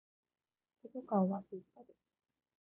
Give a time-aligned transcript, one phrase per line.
[0.81, 1.95] 図書館は静かです。